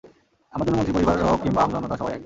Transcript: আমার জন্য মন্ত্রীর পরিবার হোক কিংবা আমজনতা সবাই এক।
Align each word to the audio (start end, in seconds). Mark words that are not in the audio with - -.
আমার 0.53 0.65
জন্য 0.65 0.77
মন্ত্রীর 0.77 0.95
পরিবার 0.95 1.15
হোক 1.23 1.39
কিংবা 1.43 1.61
আমজনতা 1.63 1.95
সবাই 1.97 2.13
এক। 2.13 2.19